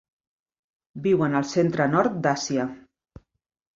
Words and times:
Viuen 1.03 1.37
al 1.41 1.47
centre-nord 1.51 2.19
d'Àsia. 2.25 2.69